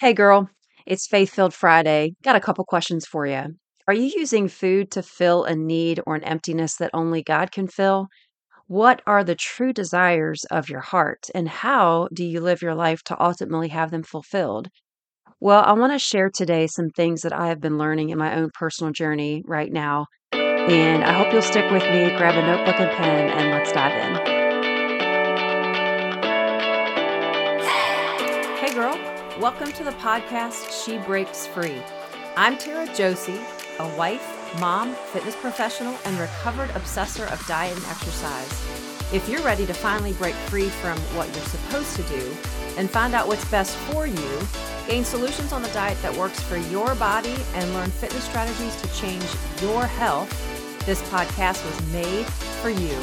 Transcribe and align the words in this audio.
Hey 0.00 0.12
girl, 0.12 0.48
it's 0.86 1.08
Faith 1.08 1.30
Filled 1.30 1.52
Friday. 1.52 2.14
Got 2.22 2.36
a 2.36 2.40
couple 2.40 2.64
questions 2.64 3.04
for 3.04 3.26
you. 3.26 3.56
Are 3.88 3.94
you 3.94 4.12
using 4.16 4.46
food 4.46 4.92
to 4.92 5.02
fill 5.02 5.42
a 5.42 5.56
need 5.56 6.00
or 6.06 6.14
an 6.14 6.22
emptiness 6.22 6.76
that 6.76 6.92
only 6.94 7.20
God 7.20 7.50
can 7.50 7.66
fill? 7.66 8.06
What 8.68 9.02
are 9.08 9.24
the 9.24 9.34
true 9.34 9.72
desires 9.72 10.44
of 10.52 10.68
your 10.68 10.82
heart, 10.82 11.26
and 11.34 11.48
how 11.48 12.06
do 12.14 12.24
you 12.24 12.40
live 12.40 12.62
your 12.62 12.76
life 12.76 13.02
to 13.06 13.20
ultimately 13.20 13.70
have 13.70 13.90
them 13.90 14.04
fulfilled? 14.04 14.68
Well, 15.40 15.64
I 15.64 15.72
want 15.72 15.92
to 15.92 15.98
share 15.98 16.30
today 16.32 16.68
some 16.68 16.90
things 16.90 17.22
that 17.22 17.32
I 17.32 17.48
have 17.48 17.60
been 17.60 17.76
learning 17.76 18.10
in 18.10 18.18
my 18.18 18.36
own 18.36 18.50
personal 18.54 18.92
journey 18.92 19.42
right 19.46 19.72
now, 19.72 20.06
and 20.30 21.02
I 21.02 21.12
hope 21.12 21.32
you'll 21.32 21.42
stick 21.42 21.68
with 21.72 21.82
me. 21.82 22.16
Grab 22.16 22.36
a 22.36 22.46
notebook 22.46 22.78
and 22.78 22.96
pen, 22.96 23.30
and 23.30 23.50
let's 23.50 23.72
dive 23.72 23.94
in. 23.94 24.14
Hey 28.58 28.72
girl, 28.72 29.17
welcome 29.38 29.70
to 29.70 29.84
the 29.84 29.92
podcast 29.92 30.84
She 30.84 30.98
Breaks 30.98 31.46
Free. 31.46 31.80
I'm 32.36 32.58
Tara 32.58 32.92
Josie, 32.92 33.38
a 33.78 33.96
wife, 33.96 34.58
mom, 34.58 34.94
fitness 35.12 35.36
professional, 35.36 35.96
and 36.04 36.18
recovered 36.18 36.70
obsessor 36.70 37.24
of 37.26 37.46
diet 37.46 37.76
and 37.76 37.86
exercise. 37.86 38.50
If 39.12 39.28
you're 39.28 39.42
ready 39.42 39.64
to 39.66 39.72
finally 39.72 40.12
break 40.14 40.34
free 40.34 40.68
from 40.68 40.98
what 41.14 41.32
you're 41.32 41.44
supposed 41.44 41.94
to 41.94 42.02
do 42.02 42.36
and 42.76 42.90
find 42.90 43.14
out 43.14 43.28
what's 43.28 43.48
best 43.48 43.76
for 43.76 44.08
you, 44.08 44.40
gain 44.88 45.04
solutions 45.04 45.52
on 45.52 45.62
the 45.62 45.68
diet 45.68 46.02
that 46.02 46.16
works 46.16 46.40
for 46.40 46.56
your 46.56 46.96
body, 46.96 47.36
and 47.54 47.72
learn 47.74 47.90
fitness 47.90 48.24
strategies 48.24 48.74
to 48.82 48.92
change 48.92 49.24
your 49.62 49.86
health, 49.86 50.28
this 50.84 51.00
podcast 51.10 51.64
was 51.64 51.92
made 51.92 52.26
for 52.26 52.70
you. 52.70 52.98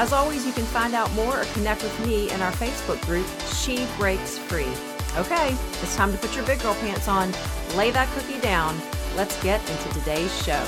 As 0.00 0.12
always, 0.12 0.44
you 0.44 0.52
can 0.52 0.64
find 0.64 0.94
out 0.94 1.12
more 1.12 1.40
or 1.40 1.44
connect 1.52 1.84
with 1.84 2.06
me 2.06 2.28
in 2.32 2.42
our 2.42 2.52
Facebook 2.52 3.00
group, 3.02 3.26
She 3.54 3.86
Breaks 3.98 4.36
Free. 4.36 4.72
Okay, 5.16 5.56
it's 5.82 5.96
time 5.96 6.12
to 6.12 6.18
put 6.18 6.36
your 6.36 6.46
big 6.46 6.60
girl 6.60 6.74
pants 6.76 7.08
on, 7.08 7.32
lay 7.76 7.90
that 7.90 8.08
cookie 8.14 8.40
down. 8.40 8.80
Let's 9.16 9.42
get 9.42 9.60
into 9.68 9.98
today's 9.98 10.44
show. 10.44 10.64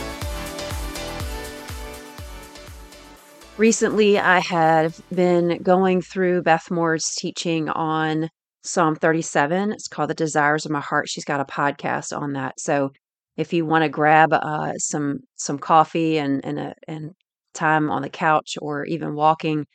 Recently, 3.57 4.19
I 4.19 4.41
have 4.41 5.01
been 5.15 5.63
going 5.63 6.03
through 6.03 6.43
Beth 6.43 6.73
Moore's 6.73 7.15
teaching 7.17 7.69
on 7.69 8.29
Psalm 8.65 8.97
37. 8.97 9.71
It's 9.71 9.87
called 9.87 10.11
The 10.11 10.15
Desires 10.15 10.65
of 10.65 10.73
My 10.73 10.81
Heart. 10.81 11.09
She's 11.09 11.25
got 11.25 11.39
a 11.39 11.45
podcast 11.45 12.17
on 12.17 12.33
that. 12.33 12.59
So 12.59 12.91
if 13.37 13.53
you 13.53 13.65
want 13.65 13.85
to 13.85 13.89
grab 13.89 14.33
uh, 14.33 14.73
some 14.79 15.21
some 15.37 15.59
coffee 15.59 16.19
and 16.19 16.45
and 16.45 16.59
a, 16.59 16.75
and 16.89 17.13
time 17.55 17.91
on 17.91 18.03
the 18.03 18.11
couch 18.11 18.57
or 18.61 18.85
even 18.87 19.15
walking 19.15 19.67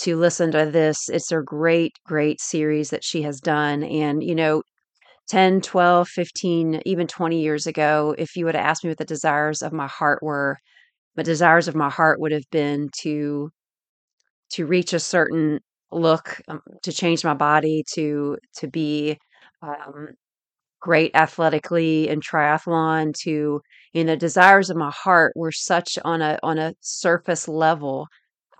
to 0.00 0.16
listen 0.16 0.50
to 0.52 0.66
this. 0.70 1.08
It's 1.08 1.32
a 1.32 1.40
great, 1.42 1.92
great 2.06 2.40
series 2.40 2.90
that 2.90 3.04
she 3.04 3.22
has 3.22 3.40
done. 3.40 3.82
And, 3.84 4.22
you 4.22 4.34
know, 4.34 4.62
10, 5.28 5.60
12, 5.60 6.08
15, 6.08 6.82
even 6.86 7.06
20 7.06 7.40
years 7.42 7.66
ago, 7.66 8.14
if 8.18 8.36
you 8.36 8.44
would 8.46 8.54
have 8.56 8.64
asked 8.66 8.84
me 8.84 8.90
what 8.90 8.98
the 8.98 9.04
desires 9.04 9.62
of 9.62 9.72
my 9.72 9.86
heart 9.88 10.22
were, 10.22 10.58
the 11.16 11.24
desires 11.24 11.68
of 11.68 11.76
my 11.76 11.90
heart 11.90 12.20
would 12.20 12.32
have 12.32 12.50
been 12.52 12.90
to 13.02 13.50
to 14.50 14.66
reach 14.66 14.92
a 14.92 15.00
certain 15.00 15.60
look, 15.90 16.40
um, 16.48 16.60
to 16.82 16.92
change 16.92 17.24
my 17.24 17.34
body, 17.34 17.84
to 17.94 18.36
to 18.58 18.68
be 18.68 19.18
um, 19.62 20.08
great 20.80 21.12
athletically 21.14 22.08
in 22.08 22.20
triathlon, 22.20 23.14
to 23.24 23.62
you 23.94 24.04
know, 24.04 24.16
desires 24.16 24.70
of 24.70 24.76
my 24.76 24.92
heart 24.92 25.32
were 25.36 25.52
such 25.52 25.98
on 26.04 26.22
a 26.22 26.38
on 26.42 26.58
a 26.58 26.74
surface 26.80 27.48
level. 27.48 28.08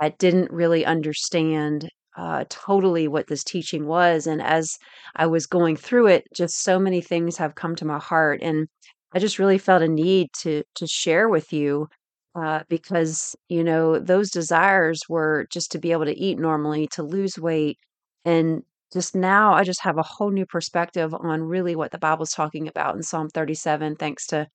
I 0.01 0.11
didn't 0.11 0.51
really 0.53 0.85
understand 0.85 1.89
uh, 2.17 2.45
totally 2.49 3.09
what 3.09 3.27
this 3.29 3.45
teaching 3.45 3.87
was, 3.87 4.27
and 4.27 4.41
as 4.43 4.77
I 5.17 5.27
was 5.27 5.47
going 5.47 5.77
through 5.77 6.07
it, 6.09 6.25
just 6.35 6.63
so 6.63 6.79
many 6.79 7.01
things 7.01 7.37
have 7.39 7.55
come 7.57 7.75
to 7.77 7.85
my 7.85 7.99
heart, 7.99 8.41
and 8.43 8.69
I 9.13 9.19
just 9.19 9.39
really 9.39 9.59
felt 9.59 9.83
a 9.83 9.89
need 9.89 10.29
to 10.43 10.63
to 10.77 10.87
share 10.87 11.29
with 11.29 11.53
you 11.53 11.89
uh, 12.35 12.63
because 12.69 13.37
you 13.49 13.63
know 13.65 13.99
those 13.99 14.31
desires 14.31 15.01
were 15.09 15.47
just 15.51 15.73
to 15.73 15.79
be 15.79 15.93
able 15.93 16.05
to 16.07 16.19
eat 16.19 16.39
normally, 16.39 16.89
to 16.93 17.03
lose 17.03 17.39
weight, 17.39 17.79
and 18.25 18.63
just 18.93 19.15
now 19.15 19.55
I 19.55 19.65
just 19.65 19.83
have 19.83 19.99
a 19.99 20.03
whole 20.03 20.31
new 20.31 20.47
perspective 20.47 21.15
on 21.15 21.43
really 21.43 21.75
what 21.77 21.91
the 21.93 21.99
Bible's 21.99 22.31
talking 22.33 22.69
about 22.69 22.95
in 22.97 23.03
Psalm 23.03 23.29
37, 23.29 23.97
thanks 23.97 24.27
to 24.29 24.47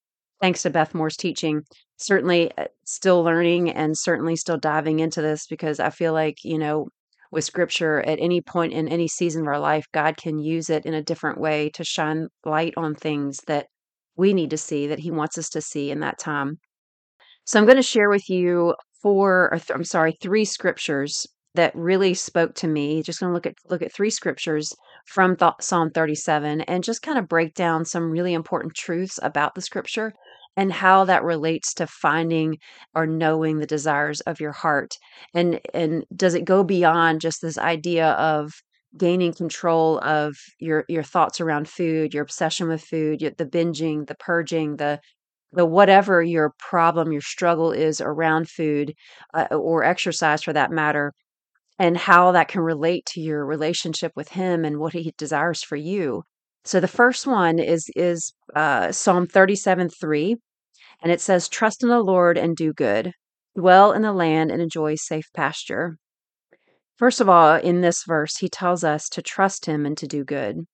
thanks 0.41 0.63
to 0.63 0.69
Beth 0.69 0.93
Moore's 0.93 1.17
teaching. 1.17 1.63
Certainly 1.97 2.51
uh, 2.57 2.65
still 2.85 3.23
learning 3.23 3.71
and 3.71 3.97
certainly 3.97 4.35
still 4.35 4.57
diving 4.57 4.99
into 4.99 5.21
this 5.21 5.47
because 5.47 5.79
I 5.79 5.89
feel 5.89 6.13
like, 6.13 6.37
you 6.43 6.57
know, 6.57 6.87
with 7.31 7.43
scripture 7.43 8.01
at 8.01 8.19
any 8.19 8.41
point 8.41 8.73
in 8.73 8.87
any 8.87 9.07
season 9.07 9.41
of 9.41 9.47
our 9.47 9.59
life, 9.59 9.85
God 9.93 10.17
can 10.17 10.39
use 10.39 10.69
it 10.69 10.85
in 10.85 10.93
a 10.93 11.03
different 11.03 11.39
way 11.39 11.69
to 11.71 11.83
shine 11.83 12.27
light 12.45 12.73
on 12.75 12.95
things 12.95 13.39
that 13.47 13.67
we 14.15 14.33
need 14.33 14.49
to 14.49 14.57
see, 14.57 14.87
that 14.87 14.99
He 14.99 15.11
wants 15.11 15.37
us 15.37 15.49
to 15.49 15.61
see 15.61 15.91
in 15.91 15.99
that 15.99 16.19
time. 16.19 16.59
So 17.45 17.59
I'm 17.59 17.65
going 17.65 17.77
to 17.77 17.83
share 17.83 18.09
with 18.09 18.29
you 18.29 18.75
four, 19.01 19.49
or 19.51 19.57
th- 19.57 19.71
I'm 19.73 19.83
sorry, 19.83 20.17
three 20.21 20.45
scriptures 20.45 21.27
that 21.55 21.75
really 21.75 22.13
spoke 22.13 22.55
to 22.55 22.67
me. 22.67 23.01
Just 23.01 23.19
going 23.19 23.29
to 23.29 23.33
look 23.33 23.45
at 23.45 23.55
look 23.69 23.81
at 23.81 23.93
three 23.93 24.09
scriptures 24.09 24.73
from 25.05 25.35
th- 25.35 25.53
Psalm 25.61 25.89
37 25.91 26.61
and 26.61 26.83
just 26.83 27.01
kind 27.01 27.17
of 27.17 27.27
break 27.27 27.53
down 27.53 27.85
some 27.85 28.11
really 28.11 28.33
important 28.33 28.75
truths 28.75 29.19
about 29.21 29.55
the 29.55 29.61
scripture 29.61 30.13
and 30.59 30.73
how 30.73 31.05
that 31.05 31.23
relates 31.23 31.73
to 31.73 31.87
finding 31.87 32.57
or 32.93 33.07
knowing 33.07 33.59
the 33.59 33.65
desires 33.65 34.19
of 34.21 34.41
your 34.41 34.51
heart 34.51 34.97
and 35.33 35.59
and 35.73 36.03
does 36.15 36.33
it 36.35 36.43
go 36.43 36.63
beyond 36.65 37.21
just 37.21 37.41
this 37.41 37.57
idea 37.57 38.09
of 38.11 38.51
gaining 38.97 39.33
control 39.33 39.99
of 39.99 40.35
your 40.59 40.83
your 40.89 41.03
thoughts 41.03 41.39
around 41.39 41.69
food 41.69 42.13
your 42.13 42.23
obsession 42.23 42.67
with 42.67 42.81
food 42.83 43.19
the 43.37 43.45
binging 43.45 44.05
the 44.07 44.15
purging 44.15 44.75
the 44.75 44.99
the 45.53 45.65
whatever 45.65 46.21
your 46.21 46.53
problem 46.59 47.11
your 47.13 47.21
struggle 47.21 47.71
is 47.71 48.01
around 48.01 48.49
food 48.49 48.93
uh, 49.33 49.47
or 49.51 49.83
exercise 49.83 50.43
for 50.43 50.53
that 50.53 50.71
matter 50.71 51.13
and 51.79 51.97
how 51.97 52.33
that 52.33 52.49
can 52.49 52.61
relate 52.61 53.05
to 53.05 53.21
your 53.21 53.45
relationship 53.45 54.11
with 54.15 54.29
him 54.29 54.65
and 54.65 54.79
what 54.79 54.93
he 54.93 55.13
desires 55.17 55.63
for 55.63 55.77
you. 55.77 56.23
So 56.65 56.79
the 56.79 56.87
first 56.87 57.25
one 57.25 57.57
is 57.59 57.89
is 57.95 58.33
uh, 58.55 58.91
psalm 58.91 59.25
37 59.27 59.89
3 59.89 60.37
and 61.01 61.11
it 61.11 61.21
says, 61.21 61.47
Trust 61.47 61.83
in 61.83 61.89
the 61.89 62.01
Lord 62.01 62.37
and 62.37 62.55
do 62.55 62.73
good, 62.73 63.13
dwell 63.57 63.91
in 63.91 64.01
the 64.01 64.13
land 64.13 64.51
and 64.51 64.61
enjoy 64.61 64.95
safe 64.95 65.27
pasture. 65.33 65.97
First 66.97 67.21
of 67.21 67.29
all, 67.29 67.55
in 67.55 67.81
this 67.81 68.03
verse, 68.05 68.37
he 68.37 68.49
tells 68.49 68.83
us 68.83 69.07
to 69.09 69.21
trust 69.21 69.65
him 69.65 69.85
and 69.85 69.97
to 69.97 70.07
do 70.07 70.25
good. 70.25 70.65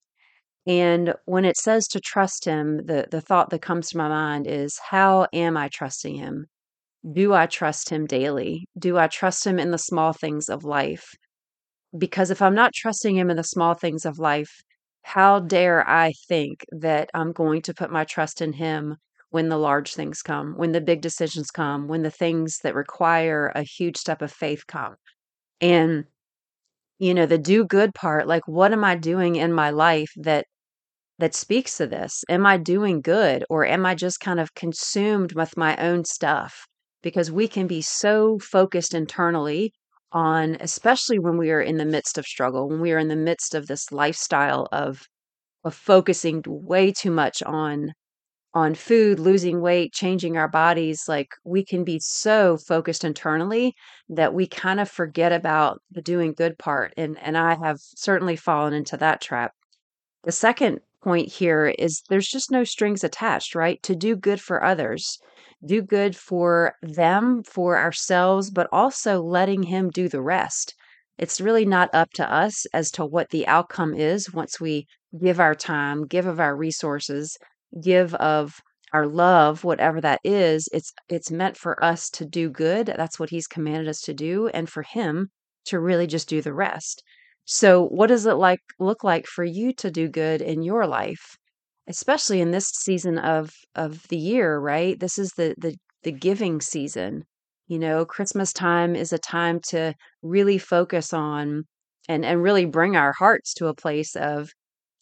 And 0.68 1.14
when 1.26 1.46
it 1.46 1.58
says 1.58 1.88
to 1.90 2.00
trust 2.00 2.46
him, 2.46 2.78
the, 2.86 3.06
the 3.12 3.22
thought 3.22 3.52
that 3.52 3.62
comes 3.62 3.90
to 3.90 3.98
my 3.98 4.10
mind 4.10 4.48
is, 4.48 4.80
How 4.90 5.28
am 5.32 5.56
I 5.56 5.70
trusting 5.72 6.16
him? 6.16 6.48
Do 7.14 7.34
I 7.34 7.46
trust 7.46 7.90
him 7.90 8.08
daily? 8.08 8.66
Do 8.78 8.98
I 8.98 9.08
trust 9.08 9.46
him 9.46 9.60
in 9.60 9.70
the 9.70 9.78
small 9.78 10.12
things 10.12 10.50
of 10.50 10.64
life? 10.64 11.06
Because 11.96 12.32
if 12.32 12.42
I'm 12.42 12.56
not 12.56 12.74
trusting 12.74 13.16
him 13.16 13.30
in 13.30 13.38
the 13.38 13.44
small 13.44 13.76
things 13.76 14.06
of 14.06 14.18
life, 14.18 14.50
how 15.04 15.40
dare 15.40 15.88
I 15.88 16.14
think 16.28 16.66
that 16.72 17.12
I'm 17.14 17.32
going 17.32 17.62
to 17.64 17.76
put 17.76 17.92
my 17.92 18.06
trust 18.06 18.42
in 18.42 18.54
him 18.54 18.96
when 19.36 19.50
the 19.50 19.58
large 19.58 19.96
things 19.96 20.22
come, 20.22 20.56
when 20.58 20.72
the 20.72 20.80
big 20.80 21.02
decisions 21.02 21.52
come, 21.52 21.90
when 21.90 22.04
the 22.04 22.10
things 22.10 22.60
that 22.64 22.74
require 22.74 23.52
a 23.54 23.64
huge 23.64 23.98
step 23.98 24.22
of 24.22 24.32
faith 24.32 24.66
come. 24.66 24.96
And, 25.62 26.06
you 27.00 27.14
know, 27.14 27.26
the 27.26 27.38
do 27.38 27.66
good 27.66 27.94
part, 27.94 28.28
like 28.28 28.48
what 28.48 28.72
am 28.74 28.84
I 28.84 28.96
doing 28.96 29.36
in 29.36 29.54
my 29.54 29.72
life 29.72 30.12
that 30.18 30.46
that 31.20 31.36
speaks 31.36 31.78
to 31.78 31.88
this? 31.88 32.24
Am 32.30 32.46
I 32.46 32.58
doing 32.58 33.02
good 33.02 33.46
or 33.50 33.66
am 33.66 33.86
I 33.86 33.96
just 33.96 34.22
kind 34.22 34.40
of 34.40 34.56
consumed 34.56 35.34
with 35.34 35.58
my 35.58 35.76
own 35.78 36.06
stuff? 36.06 36.68
Because 37.04 37.32
we 37.32 37.48
can 37.50 37.68
be 37.68 37.82
so 37.82 38.40
focused 38.40 38.94
internally 38.94 39.74
on, 40.14 40.58
especially 40.62 41.20
when 41.20 41.38
we 41.38 41.52
are 41.52 41.62
in 41.62 41.78
the 41.78 41.86
midst 41.86 42.18
of 42.18 42.26
struggle, 42.26 42.70
when 42.70 42.82
we 42.82 42.94
are 42.94 43.00
in 43.00 43.10
the 43.10 43.18
midst 43.18 43.56
of 43.56 43.68
this 43.68 43.92
lifestyle 43.92 44.68
of 44.72 45.04
of 45.66 45.76
focusing 45.76 46.44
way 46.48 46.92
too 46.94 47.12
much 47.12 47.44
on 47.44 47.94
on 48.56 48.74
food, 48.74 49.20
losing 49.20 49.62
weight, 49.62 49.94
changing 49.94 50.38
our 50.38 50.48
bodies, 50.48 51.04
like 51.10 51.28
we 51.44 51.64
can 51.64 51.84
be 51.84 52.00
so 52.00 52.58
focused 52.58 53.04
internally 53.04 53.76
that 54.10 54.34
we 54.34 54.48
kind 54.48 54.80
of 54.80 54.90
forget 54.90 55.34
about 55.34 55.82
the 55.92 56.02
doing 56.02 56.34
good 56.34 56.58
part. 56.58 56.94
And 56.98 57.20
and 57.20 57.38
I 57.38 57.56
have 57.56 57.80
certainly 57.82 58.38
fallen 58.38 58.74
into 58.74 58.98
that 58.98 59.22
trap. 59.22 59.54
The 60.24 60.32
second 60.32 60.80
point 61.04 61.30
here 61.30 61.68
is 61.78 62.02
there's 62.10 62.28
just 62.28 62.50
no 62.52 62.64
strings 62.64 63.04
attached, 63.04 63.56
right? 63.56 63.82
To 63.84 63.96
do 63.96 64.16
good 64.16 64.42
for 64.42 64.64
others, 64.64 65.20
do 65.66 65.82
good 65.82 66.16
for 66.16 66.76
them, 66.82 67.44
for 67.44 67.78
ourselves, 67.78 68.50
but 68.52 68.68
also 68.72 69.22
letting 69.22 69.64
him 69.64 69.90
do 69.90 70.10
the 70.10 70.22
rest. 70.22 70.74
It's 71.18 71.42
really 71.42 71.66
not 71.66 71.90
up 71.94 72.12
to 72.16 72.34
us 72.34 72.66
as 72.74 72.92
to 72.92 73.06
what 73.06 73.30
the 73.30 73.48
outcome 73.48 73.94
is 73.94 74.34
once 74.34 74.60
we 74.60 74.88
give 75.22 75.40
our 75.40 75.56
time, 75.56 76.08
give 76.08 76.26
of 76.26 76.40
our 76.40 76.56
resources, 76.56 77.38
give 77.82 78.14
of 78.16 78.62
our 78.94 79.08
love 79.08 79.64
whatever 79.64 80.00
that 80.02 80.20
is 80.24 80.70
it's 80.72 80.94
it's 81.10 81.32
meant 81.32 81.58
for 81.58 81.84
us 81.84 82.10
to 82.10 82.26
do 82.26 82.50
good 82.50 82.88
that's 82.88 83.20
what 83.20 83.30
he's 83.30 83.48
commanded 83.48 83.88
us 83.88 84.02
to 84.02 84.14
do 84.14 84.48
and 84.50 84.70
for 84.70 84.84
him 84.84 85.30
to 85.66 85.80
really 85.80 86.08
just 86.08 86.30
do 86.30 86.42
the 86.42 86.54
rest 86.54 87.04
So, 87.46 87.84
what 87.86 88.08
does 88.08 88.26
it 88.26 88.34
like 88.36 88.62
look 88.80 89.04
like 89.04 89.26
for 89.28 89.44
you 89.44 89.74
to 89.74 89.92
do 89.92 90.08
good 90.10 90.42
in 90.42 90.64
your 90.64 90.88
life? 90.88 91.38
Especially 91.88 92.42
in 92.42 92.52
this 92.52 92.68
season 92.70 93.18
of 93.20 93.52
of 93.76 94.08
the 94.10 94.18
year, 94.18 94.58
right? 94.60 95.00
This 95.00 95.18
is 95.20 95.32
the 95.34 95.56
the 95.58 95.76
the 96.04 96.12
giving 96.12 96.62
season. 96.62 97.26
You 97.68 97.80
know, 97.80 98.06
Christmas 98.06 98.54
time 98.54 98.96
is 98.96 99.12
a 99.14 99.18
time 99.20 99.60
to 99.70 99.94
really 100.22 100.58
focus 100.58 101.14
on 101.14 101.66
and 102.10 102.26
and 102.26 102.42
really 102.44 102.66
bring 102.66 102.96
our 102.96 103.14
hearts 103.14 103.54
to 103.56 103.68
a 103.68 103.76
place 103.76 104.16
of 104.16 104.50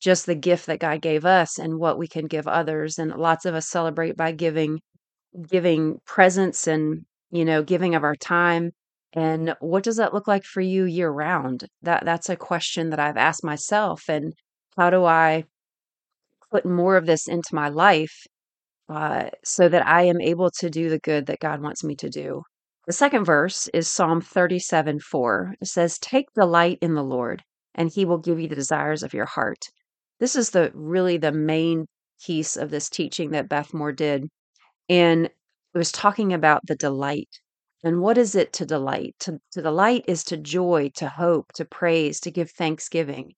just 0.03 0.25
the 0.25 0.35
gift 0.35 0.65
that 0.67 0.79
God 0.79 1.01
gave 1.01 1.25
us 1.25 1.57
and 1.57 1.79
what 1.79 1.97
we 1.97 2.07
can 2.07 2.27
give 2.27 2.47
others. 2.47 2.99
And 2.99 3.15
lots 3.15 3.45
of 3.45 3.55
us 3.55 3.69
celebrate 3.69 4.17
by 4.17 4.33
giving 4.33 4.81
giving 5.49 5.99
presents 6.05 6.67
and, 6.67 7.05
you 7.31 7.45
know, 7.45 7.63
giving 7.63 7.95
of 7.95 8.03
our 8.03 8.15
time. 8.15 8.71
And 9.13 9.55
what 9.61 9.83
does 9.83 9.97
that 9.97 10.13
look 10.13 10.27
like 10.27 10.43
for 10.43 10.61
you 10.61 10.85
year 10.85 11.09
round? 11.09 11.67
That 11.83 12.05
that's 12.05 12.29
a 12.29 12.35
question 12.35 12.89
that 12.91 12.99
I've 12.99 13.17
asked 13.17 13.43
myself. 13.43 14.03
And 14.09 14.33
how 14.77 14.89
do 14.89 15.05
I 15.05 15.45
put 16.51 16.65
more 16.65 16.97
of 16.97 17.05
this 17.05 17.27
into 17.27 17.55
my 17.55 17.69
life 17.69 18.25
uh, 18.89 19.29
so 19.43 19.69
that 19.69 19.87
I 19.87 20.03
am 20.03 20.21
able 20.21 20.51
to 20.59 20.69
do 20.69 20.89
the 20.89 20.99
good 20.99 21.27
that 21.27 21.39
God 21.39 21.61
wants 21.61 21.83
me 21.83 21.95
to 21.97 22.09
do? 22.09 22.43
The 22.87 22.93
second 22.93 23.25
verse 23.25 23.69
is 23.73 23.89
Psalm 23.89 24.21
37 24.21 24.99
4. 24.99 25.55
It 25.61 25.67
says, 25.67 25.97
Take 25.99 26.27
delight 26.33 26.79
in 26.81 26.95
the 26.95 27.03
Lord, 27.03 27.43
and 27.75 27.89
he 27.89 28.05
will 28.05 28.17
give 28.17 28.39
you 28.39 28.49
the 28.49 28.55
desires 28.55 29.03
of 29.03 29.13
your 29.13 29.25
heart. 29.25 29.59
This 30.19 30.35
is 30.35 30.51
the 30.51 30.71
really 30.73 31.17
the 31.17 31.31
main 31.31 31.87
piece 32.25 32.55
of 32.57 32.71
this 32.71 32.89
teaching 32.89 33.31
that 33.31 33.49
Beth 33.49 33.73
Moore 33.73 33.91
did 33.91 34.29
and 34.89 35.25
it 35.27 35.77
was 35.77 35.91
talking 35.91 36.33
about 36.33 36.61
the 36.67 36.75
delight. 36.75 37.29
And 37.83 38.01
what 38.01 38.17
is 38.17 38.35
it 38.35 38.53
to 38.53 38.65
delight? 38.65 39.15
To, 39.21 39.39
to 39.53 39.61
delight 39.61 40.05
is 40.07 40.23
to 40.25 40.37
joy, 40.37 40.91
to 40.95 41.09
hope, 41.09 41.51
to 41.55 41.65
praise, 41.65 42.19
to 42.21 42.31
give 42.31 42.51
thanksgiving. 42.51 43.33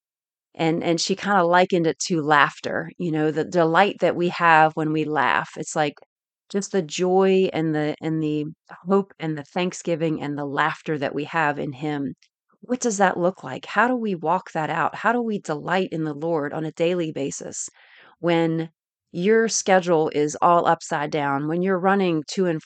And 0.56 0.84
and 0.84 1.00
she 1.02 1.16
kind 1.16 1.40
of 1.40 1.48
likened 1.48 1.88
it 1.88 2.00
to 2.08 2.22
laughter, 2.22 2.92
you 2.98 3.12
know, 3.12 3.32
the 3.32 3.44
delight 3.46 3.98
that 4.02 4.16
we 4.16 4.30
have 4.30 4.74
when 4.76 4.92
we 4.94 5.06
laugh. 5.06 5.52
It's 5.58 5.76
like 5.76 5.96
just 6.50 6.72
the 6.72 6.82
joy 6.82 7.50
and 7.54 7.76
the 7.76 7.96
and 8.02 8.22
the 8.24 8.46
hope 8.88 9.14
and 9.20 9.38
the 9.38 9.44
thanksgiving 9.44 10.22
and 10.22 10.38
the 10.38 10.46
laughter 10.46 10.98
that 11.00 11.16
we 11.16 11.26
have 11.26 11.60
in 11.60 11.74
him. 11.74 12.16
What 12.68 12.82
does 12.82 12.98
that 12.98 13.18
look 13.18 13.44
like? 13.44 13.66
How 13.66 13.88
do 13.88 13.96
we 13.96 14.14
walk 14.16 14.52
that 14.54 14.70
out? 14.70 14.96
How 14.96 15.14
do 15.14 15.22
we 15.22 15.40
delight 15.40 15.90
in 15.92 16.04
the 16.04 16.14
Lord 16.14 16.52
on 16.52 16.66
a 16.66 16.72
daily 16.72 17.12
basis 17.12 17.70
when 18.20 18.72
your 19.12 19.48
schedule 19.48 20.10
is 20.14 20.36
all 20.42 20.66
upside 20.68 21.12
down, 21.12 21.48
when 21.48 21.62
you're 21.62 21.80
running 21.80 22.24
to 22.32 22.46
and 22.48 22.62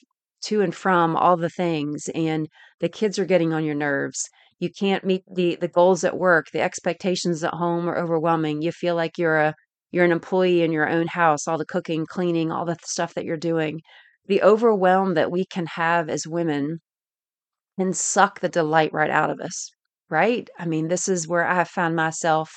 to 0.45 0.61
and 0.61 0.73
from 0.73 1.15
all 1.15 1.37
the 1.37 1.49
things 1.49 2.09
and 2.15 2.47
the 2.79 2.89
kids 2.89 3.19
are 3.19 3.25
getting 3.25 3.53
on 3.53 3.63
your 3.65 3.75
nerves. 3.75 4.27
You 4.57 4.69
can't 4.71 5.03
meet 5.03 5.23
the 5.31 5.55
the 5.55 5.67
goals 5.67 6.03
at 6.03 6.17
work, 6.17 6.47
the 6.51 6.61
expectations 6.61 7.43
at 7.43 7.53
home 7.53 7.87
are 7.89 7.97
overwhelming. 7.97 8.61
You 8.61 8.71
feel 8.71 8.95
like 8.95 9.17
you're 9.17 9.37
a 9.37 9.53
you're 9.91 10.05
an 10.05 10.11
employee 10.11 10.63
in 10.63 10.71
your 10.71 10.87
own 10.89 11.07
house, 11.07 11.47
all 11.47 11.57
the 11.57 11.65
cooking, 11.65 12.05
cleaning, 12.07 12.51
all 12.51 12.65
the 12.65 12.77
stuff 12.85 13.13
that 13.15 13.25
you're 13.25 13.37
doing. 13.37 13.81
The 14.27 14.41
overwhelm 14.43 15.13
that 15.15 15.29
we 15.31 15.45
can 15.45 15.65
have 15.67 16.09
as 16.09 16.25
women 16.25 16.79
can 17.79 17.93
suck 17.93 18.39
the 18.39 18.49
delight 18.49 18.93
right 18.93 19.09
out 19.09 19.29
of 19.29 19.39
us, 19.39 19.71
right? 20.09 20.49
I 20.59 20.65
mean, 20.65 20.87
this 20.87 21.07
is 21.07 21.27
where 21.27 21.45
I 21.45 21.55
have 21.55 21.69
found 21.69 21.95
myself 21.95 22.51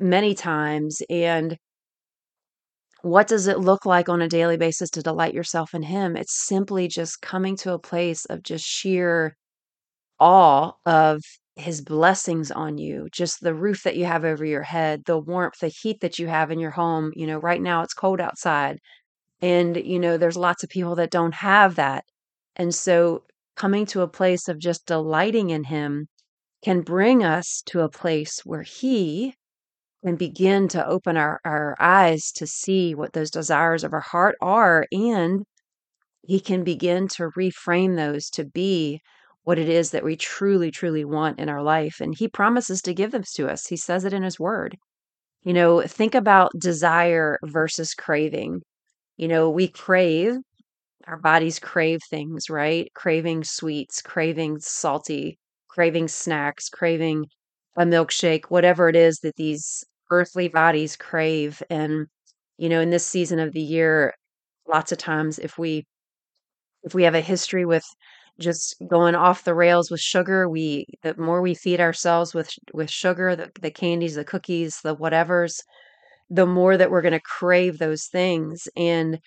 many 0.00 0.34
times 0.34 1.02
and 1.10 1.58
what 3.02 3.26
does 3.28 3.46
it 3.46 3.58
look 3.60 3.84
like 3.84 4.08
on 4.08 4.22
a 4.22 4.28
daily 4.28 4.56
basis 4.56 4.90
to 4.90 5.02
delight 5.02 5.34
yourself 5.34 5.74
in 5.74 5.82
Him? 5.82 6.16
It's 6.16 6.46
simply 6.46 6.88
just 6.88 7.20
coming 7.20 7.56
to 7.58 7.72
a 7.72 7.78
place 7.78 8.24
of 8.26 8.42
just 8.42 8.64
sheer 8.64 9.36
awe 10.20 10.72
of 10.86 11.22
His 11.56 11.82
blessings 11.82 12.50
on 12.50 12.78
you, 12.78 13.08
just 13.12 13.42
the 13.42 13.54
roof 13.54 13.82
that 13.84 13.96
you 13.96 14.06
have 14.06 14.24
over 14.24 14.44
your 14.44 14.62
head, 14.62 15.04
the 15.06 15.18
warmth, 15.18 15.60
the 15.60 15.68
heat 15.68 16.00
that 16.00 16.18
you 16.18 16.28
have 16.28 16.50
in 16.50 16.60
your 16.60 16.72
home. 16.72 17.12
You 17.16 17.26
know, 17.26 17.38
right 17.38 17.62
now 17.62 17.82
it's 17.82 17.94
cold 17.94 18.20
outside, 18.20 18.78
and, 19.42 19.76
you 19.76 19.98
know, 20.00 20.16
there's 20.18 20.36
lots 20.36 20.64
of 20.64 20.70
people 20.70 20.96
that 20.96 21.10
don't 21.10 21.34
have 21.34 21.76
that. 21.76 22.04
And 22.56 22.74
so 22.74 23.24
coming 23.56 23.86
to 23.86 24.02
a 24.02 24.08
place 24.08 24.48
of 24.48 24.58
just 24.58 24.86
delighting 24.86 25.50
in 25.50 25.64
Him 25.64 26.08
can 26.64 26.80
bring 26.80 27.22
us 27.22 27.62
to 27.66 27.80
a 27.82 27.90
place 27.90 28.40
where 28.44 28.62
He 28.62 29.34
can 30.04 30.16
begin 30.16 30.68
to 30.68 30.86
open 30.86 31.16
our, 31.16 31.40
our 31.44 31.76
eyes 31.80 32.32
to 32.32 32.46
see 32.46 32.94
what 32.94 33.12
those 33.12 33.30
desires 33.30 33.84
of 33.84 33.92
our 33.92 34.00
heart 34.00 34.36
are. 34.40 34.86
And 34.92 35.44
He 36.22 36.40
can 36.40 36.64
begin 36.64 37.08
to 37.08 37.30
reframe 37.38 37.96
those 37.96 38.30
to 38.30 38.44
be 38.44 39.00
what 39.44 39.58
it 39.58 39.68
is 39.68 39.90
that 39.92 40.04
we 40.04 40.16
truly, 40.16 40.70
truly 40.70 41.04
want 41.04 41.38
in 41.38 41.48
our 41.48 41.62
life. 41.62 42.00
And 42.00 42.14
He 42.16 42.28
promises 42.28 42.82
to 42.82 42.94
give 42.94 43.12
them 43.12 43.24
to 43.34 43.48
us, 43.48 43.66
He 43.66 43.76
says 43.76 44.04
it 44.04 44.14
in 44.14 44.22
His 44.22 44.40
Word. 44.40 44.76
You 45.42 45.52
know, 45.52 45.82
think 45.82 46.14
about 46.14 46.52
desire 46.58 47.38
versus 47.44 47.94
craving. 47.94 48.62
You 49.16 49.28
know, 49.28 49.50
we 49.50 49.68
crave, 49.68 50.36
our 51.06 51.18
bodies 51.18 51.58
crave 51.58 52.00
things, 52.10 52.50
right? 52.50 52.90
Craving 52.94 53.44
sweets, 53.44 54.02
craving 54.02 54.60
salty, 54.60 55.38
craving 55.74 56.08
snacks, 56.08 56.68
craving 56.68 57.26
a 57.76 57.84
milkshake, 57.84 58.44
whatever 58.48 58.88
it 58.88 58.96
is 58.96 59.18
that 59.20 59.36
these 59.36 59.84
earthly 60.10 60.48
bodies 60.48 60.96
crave. 60.96 61.62
And, 61.70 62.06
you 62.58 62.68
know, 62.68 62.80
in 62.80 62.90
this 62.90 63.06
season 63.06 63.40
of 63.40 63.52
the 63.52 63.60
year, 63.62 64.14
lots 64.68 64.92
of 64.92 64.98
times 64.98 65.38
if 65.38 65.58
we 65.58 65.86
if 66.82 66.94
we 66.94 67.02
have 67.04 67.14
a 67.14 67.20
history 67.20 67.64
with 67.64 67.84
just 68.40 68.76
going 68.88 69.14
off 69.14 69.44
the 69.44 69.54
rails 69.54 69.90
with 69.90 70.00
sugar, 70.00 70.48
we 70.48 70.86
the 71.02 71.14
more 71.16 71.40
we 71.40 71.54
feed 71.54 71.80
ourselves 71.80 72.34
with 72.34 72.50
with 72.72 72.90
sugar, 72.90 73.36
the, 73.36 73.50
the 73.60 73.70
candies, 73.70 74.14
the 74.16 74.24
cookies, 74.24 74.80
the 74.82 74.96
whatevers, 74.96 75.60
the 76.30 76.46
more 76.46 76.76
that 76.76 76.90
we're 76.90 77.02
going 77.02 77.12
to 77.12 77.20
crave 77.20 77.78
those 77.78 78.06
things. 78.06 78.68
And 78.76 79.20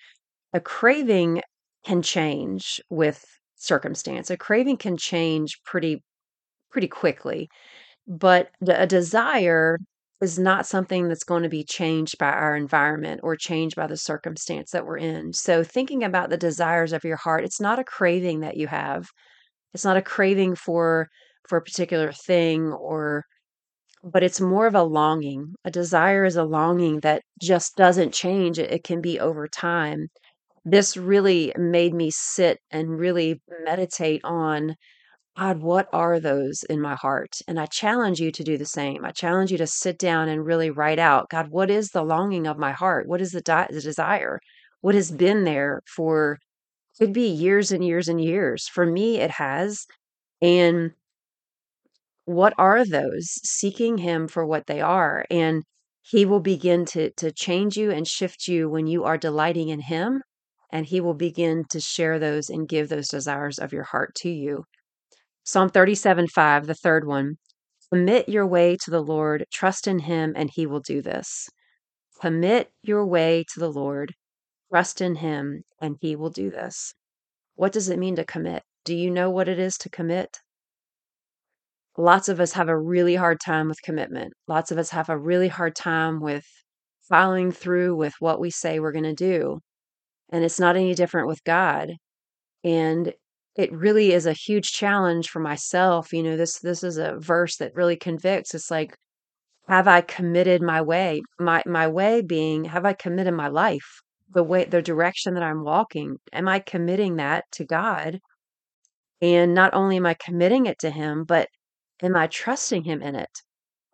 a 0.54 0.60
craving 0.60 1.42
can 1.86 2.02
change 2.02 2.80
with 2.90 3.24
circumstance. 3.56 4.30
A 4.30 4.36
craving 4.36 4.78
can 4.78 4.96
change 4.96 5.60
pretty 5.64 6.02
pretty 6.70 6.88
quickly. 6.88 7.48
But 8.06 8.50
a 8.66 8.86
desire 8.86 9.78
is 10.20 10.38
not 10.38 10.66
something 10.66 11.08
that's 11.08 11.24
going 11.24 11.44
to 11.44 11.48
be 11.48 11.64
changed 11.64 12.18
by 12.18 12.30
our 12.30 12.56
environment 12.56 13.20
or 13.22 13.36
changed 13.36 13.76
by 13.76 13.86
the 13.86 13.96
circumstance 13.96 14.70
that 14.72 14.84
we're 14.86 14.98
in. 14.98 15.32
So, 15.32 15.62
thinking 15.64 16.04
about 16.04 16.30
the 16.30 16.36
desires 16.36 16.92
of 16.92 17.04
your 17.04 17.16
heart, 17.18 17.44
it's 17.44 17.60
not 17.60 17.78
a 17.78 17.84
craving 17.84 18.40
that 18.40 18.56
you 18.56 18.66
have. 18.68 19.06
It's 19.74 19.84
not 19.84 19.96
a 19.96 20.02
craving 20.02 20.56
for 20.56 21.08
for 21.48 21.58
a 21.58 21.62
particular 21.62 22.12
thing 22.12 22.72
or 22.72 23.24
but 24.04 24.22
it's 24.22 24.40
more 24.40 24.66
of 24.66 24.74
a 24.74 24.82
longing. 24.82 25.54
A 25.64 25.70
desire 25.70 26.24
is 26.24 26.36
a 26.36 26.44
longing 26.44 27.00
that 27.00 27.22
just 27.40 27.76
doesn't 27.76 28.14
change. 28.14 28.58
It, 28.58 28.70
it 28.70 28.84
can 28.84 29.00
be 29.00 29.18
over 29.20 29.48
time. 29.48 30.08
This 30.64 30.96
really 30.96 31.52
made 31.58 31.94
me 31.94 32.10
sit 32.10 32.60
and 32.70 32.98
really 32.98 33.42
meditate 33.64 34.22
on 34.24 34.76
God, 35.38 35.60
what 35.60 35.88
are 35.92 36.18
those 36.18 36.64
in 36.64 36.80
my 36.80 36.96
heart? 36.96 37.36
And 37.46 37.60
I 37.60 37.66
challenge 37.66 38.18
you 38.18 38.32
to 38.32 38.42
do 38.42 38.58
the 38.58 38.66
same. 38.66 39.04
I 39.04 39.12
challenge 39.12 39.52
you 39.52 39.58
to 39.58 39.66
sit 39.68 39.98
down 39.98 40.28
and 40.28 40.44
really 40.44 40.70
write 40.70 40.98
out, 40.98 41.30
God, 41.30 41.48
what 41.50 41.70
is 41.70 41.90
the 41.90 42.02
longing 42.02 42.46
of 42.46 42.58
my 42.58 42.72
heart? 42.72 43.06
What 43.06 43.20
is 43.20 43.30
the, 43.30 43.40
di- 43.40 43.68
the 43.70 43.80
desire? 43.80 44.40
What 44.80 44.96
has 44.96 45.08
mm-hmm. 45.08 45.18
been 45.18 45.44
there 45.44 45.82
for 45.86 46.38
could 46.98 47.12
be 47.12 47.28
years 47.28 47.70
and 47.70 47.84
years 47.84 48.08
and 48.08 48.20
years. 48.20 48.68
For 48.68 48.84
me, 48.84 49.18
it 49.18 49.30
has. 49.30 49.86
And 50.42 50.92
what 52.24 52.52
are 52.58 52.84
those? 52.84 53.38
Seeking 53.44 53.98
Him 53.98 54.28
for 54.28 54.44
what 54.44 54.66
they 54.66 54.80
are. 54.80 55.24
And 55.30 55.62
He 56.02 56.24
will 56.26 56.40
begin 56.40 56.84
to, 56.86 57.10
to 57.12 57.30
change 57.30 57.76
you 57.76 57.90
and 57.90 58.06
shift 58.06 58.48
you 58.48 58.68
when 58.68 58.86
you 58.86 59.04
are 59.04 59.16
delighting 59.16 59.68
in 59.68 59.80
Him. 59.80 60.22
And 60.72 60.86
He 60.86 61.00
will 61.00 61.14
begin 61.14 61.64
to 61.70 61.80
share 61.80 62.18
those 62.18 62.50
and 62.50 62.68
give 62.68 62.88
those 62.88 63.08
desires 63.08 63.58
of 63.58 63.72
your 63.72 63.84
heart 63.84 64.14
to 64.16 64.30
you. 64.30 64.64
Psalm 65.50 65.70
37 65.70 66.28
5, 66.28 66.66
the 66.66 66.74
third 66.74 67.06
one. 67.06 67.38
Commit 67.90 68.28
your 68.28 68.46
way 68.46 68.76
to 68.76 68.90
the 68.90 69.00
Lord, 69.00 69.46
trust 69.50 69.86
in 69.86 70.00
him, 70.00 70.34
and 70.36 70.50
he 70.52 70.66
will 70.66 70.80
do 70.80 71.00
this. 71.00 71.48
Commit 72.20 72.70
your 72.82 73.06
way 73.06 73.46
to 73.54 73.58
the 73.58 73.72
Lord, 73.72 74.12
trust 74.70 75.00
in 75.00 75.14
him, 75.14 75.62
and 75.80 75.96
he 76.02 76.14
will 76.16 76.28
do 76.28 76.50
this. 76.50 76.92
What 77.54 77.72
does 77.72 77.88
it 77.88 77.98
mean 77.98 78.14
to 78.16 78.26
commit? 78.26 78.62
Do 78.84 78.94
you 78.94 79.10
know 79.10 79.30
what 79.30 79.48
it 79.48 79.58
is 79.58 79.78
to 79.78 79.88
commit? 79.88 80.36
Lots 81.96 82.28
of 82.28 82.40
us 82.40 82.52
have 82.52 82.68
a 82.68 82.78
really 82.78 83.14
hard 83.14 83.40
time 83.40 83.68
with 83.68 83.80
commitment. 83.80 84.34
Lots 84.48 84.70
of 84.70 84.76
us 84.76 84.90
have 84.90 85.08
a 85.08 85.16
really 85.16 85.48
hard 85.48 85.74
time 85.74 86.20
with 86.20 86.44
following 87.08 87.52
through 87.52 87.96
with 87.96 88.12
what 88.18 88.38
we 88.38 88.50
say 88.50 88.80
we're 88.80 88.92
going 88.92 89.04
to 89.04 89.14
do. 89.14 89.60
And 90.28 90.44
it's 90.44 90.60
not 90.60 90.76
any 90.76 90.94
different 90.94 91.26
with 91.26 91.42
God. 91.44 91.92
And 92.62 93.14
it 93.58 93.72
really 93.72 94.12
is 94.12 94.24
a 94.26 94.32
huge 94.32 94.72
challenge 94.72 95.28
for 95.30 95.40
myself. 95.40 96.12
You 96.12 96.22
know, 96.22 96.36
this 96.36 96.60
this 96.60 96.84
is 96.84 96.96
a 96.96 97.16
verse 97.18 97.56
that 97.56 97.74
really 97.74 97.96
convicts. 97.96 98.54
It's 98.54 98.70
like, 98.70 98.96
have 99.68 99.88
I 99.88 100.00
committed 100.02 100.62
my 100.62 100.80
way? 100.82 101.22
My 101.40 101.62
my 101.66 101.88
way 101.88 102.22
being, 102.22 102.64
have 102.66 102.86
I 102.86 102.94
committed 102.94 103.34
my 103.34 103.48
life? 103.48 104.00
The 104.34 104.44
way 104.44 104.64
the 104.64 104.82
direction 104.82 105.34
that 105.34 105.42
I'm 105.42 105.64
walking. 105.64 106.18
Am 106.32 106.48
I 106.48 106.60
committing 106.60 107.16
that 107.16 107.44
to 107.52 107.64
God? 107.64 108.20
And 109.20 109.54
not 109.54 109.74
only 109.74 109.96
am 109.96 110.06
I 110.06 110.14
committing 110.14 110.66
it 110.66 110.78
to 110.80 110.90
him, 110.90 111.24
but 111.24 111.48
am 112.02 112.16
I 112.16 112.28
trusting 112.28 112.84
him 112.84 113.02
in 113.02 113.16
it? 113.16 113.30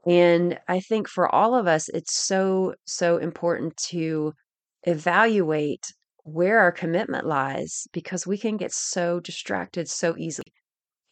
And 0.06 0.58
I 0.68 0.80
think 0.80 1.08
for 1.08 1.34
all 1.34 1.54
of 1.54 1.66
us, 1.66 1.88
it's 1.88 2.14
so, 2.26 2.74
so 2.84 3.16
important 3.16 3.76
to 3.88 4.34
evaluate 4.82 5.86
where 6.24 6.60
our 6.60 6.72
commitment 6.72 7.26
lies 7.26 7.86
because 7.92 8.26
we 8.26 8.38
can 8.38 8.56
get 8.56 8.72
so 8.72 9.20
distracted 9.20 9.88
so 9.88 10.16
easily. 10.18 10.52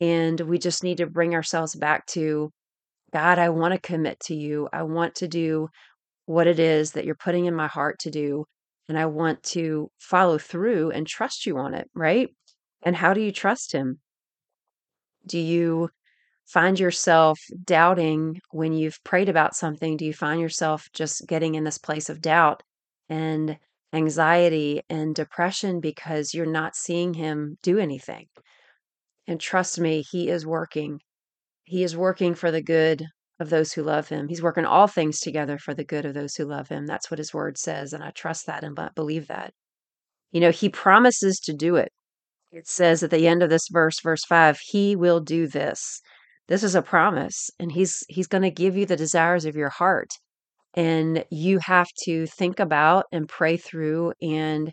And 0.00 0.40
we 0.40 0.59
just 0.59 0.83
need 0.83 0.97
to 0.99 1.07
bring 1.07 1.35
ourselves 1.35 1.76
back 1.76 2.07
to 2.09 2.50
God, 3.12 3.38
I 3.38 3.50
want 3.50 3.75
to 3.75 3.81
commit 3.81 4.19
to 4.21 4.35
you. 4.35 4.69
I 4.73 4.83
want 4.85 5.14
to 5.16 5.28
do 5.28 5.69
what 6.25 6.47
it 6.47 6.59
is 6.59 6.92
that 6.92 7.04
you're 7.04 7.14
putting 7.14 7.45
in 7.45 7.54
my 7.54 7.66
heart 7.66 7.99
to 8.00 8.11
do. 8.11 8.47
And 8.88 8.99
I 8.99 9.07
want 9.07 9.42
to 9.45 9.90
follow 9.99 10.38
through 10.38 10.90
and 10.90 11.07
trust 11.07 11.47
you 11.47 11.59
on 11.59 11.75
it, 11.75 11.88
right? 11.95 12.31
And 12.83 12.97
how 12.97 13.12
do 13.12 13.21
you 13.21 13.31
trust 13.31 13.73
Him? 13.73 14.00
Do 15.26 15.38
you 15.38 15.90
find 16.47 16.81
yourself 16.81 17.38
doubting 17.64 18.40
when 18.50 18.73
you've 18.73 18.99
prayed 19.04 19.28
about 19.28 19.54
something? 19.54 19.97
Do 19.97 20.04
you 20.04 20.12
find 20.12 20.40
yourself 20.40 20.88
just 20.95 21.26
getting 21.26 21.54
in 21.54 21.64
this 21.64 21.78
place 21.78 22.09
of 22.09 22.21
doubt 22.21 22.62
and 23.09 23.59
anxiety 23.92 24.82
and 24.88 25.14
depression 25.14 25.80
because 25.80 26.34
you're 26.34 26.46
not 26.46 26.76
seeing 26.76 27.14
Him 27.14 27.56
do 27.62 27.78
anything? 27.78 28.26
And 29.26 29.40
trust 29.40 29.78
me, 29.78 30.04
He 30.11 30.28
is 30.28 30.46
working. 30.46 31.00
He 31.64 31.82
is 31.84 31.96
working 31.96 32.34
for 32.34 32.50
the 32.50 32.62
good 32.62 33.06
of 33.42 33.50
those 33.50 33.72
who 33.72 33.82
love 33.82 34.08
him. 34.08 34.28
He's 34.28 34.42
working 34.42 34.64
all 34.64 34.87
things 34.87 35.20
together 35.20 35.58
for 35.58 35.75
the 35.75 35.84
good 35.84 36.06
of 36.06 36.14
those 36.14 36.34
who 36.34 36.44
love 36.44 36.68
him. 36.68 36.87
That's 36.87 37.11
what 37.11 37.18
his 37.18 37.34
word 37.34 37.58
says. 37.58 37.92
And 37.92 38.02
I 38.02 38.11
trust 38.11 38.46
that 38.46 38.64
and 38.64 38.78
believe 38.94 39.26
that. 39.28 39.52
You 40.30 40.40
know, 40.40 40.50
he 40.50 40.70
promises 40.70 41.38
to 41.44 41.52
do 41.52 41.76
it. 41.76 41.90
It 42.52 42.66
says 42.66 43.02
at 43.02 43.11
the 43.11 43.26
end 43.26 43.42
of 43.42 43.50
this 43.50 43.66
verse, 43.70 44.00
verse 44.02 44.25
five, 44.25 44.58
he 44.62 44.96
will 44.96 45.20
do 45.20 45.46
this. 45.46 46.00
This 46.49 46.62
is 46.62 46.75
a 46.75 46.82
promise. 46.82 47.50
And 47.58 47.72
he's 47.72 48.02
he's 48.08 48.26
going 48.26 48.42
to 48.42 48.50
give 48.50 48.76
you 48.76 48.87
the 48.87 48.96
desires 48.96 49.44
of 49.44 49.56
your 49.56 49.70
heart. 49.70 50.11
And 50.74 51.24
you 51.30 51.58
have 51.60 51.88
to 52.04 52.26
think 52.26 52.60
about 52.60 53.06
and 53.12 53.28
pray 53.28 53.56
through 53.56 54.12
and 54.22 54.72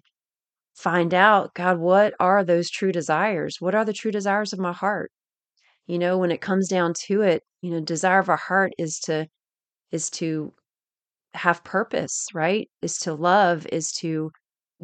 find 0.75 1.13
out, 1.13 1.53
God, 1.55 1.79
what 1.79 2.13
are 2.19 2.43
those 2.43 2.69
true 2.71 2.91
desires? 2.91 3.57
What 3.59 3.75
are 3.75 3.85
the 3.85 3.93
true 3.93 4.11
desires 4.11 4.53
of 4.53 4.59
my 4.59 4.73
heart? 4.73 5.11
You 5.87 5.99
know, 5.99 6.17
when 6.17 6.31
it 6.31 6.41
comes 6.41 6.69
down 6.69 6.93
to 7.07 7.21
it, 7.21 7.43
you 7.61 7.71
know, 7.71 7.81
desire 7.81 8.19
of 8.19 8.29
our 8.29 8.37
heart 8.37 8.73
is 8.77 8.99
to 9.05 9.27
is 9.91 10.09
to 10.11 10.53
have 11.33 11.63
purpose, 11.63 12.27
right? 12.33 12.69
Is 12.81 12.97
to 12.99 13.13
love, 13.13 13.65
is 13.71 13.91
to 13.99 14.31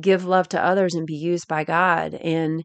give 0.02 0.26
love 0.26 0.50
to 0.50 0.64
others 0.64 0.96
and 0.96 1.08
be 1.08 1.16
used 1.16 1.48
by 1.48 1.64
God. 1.66 2.16
And 2.16 2.64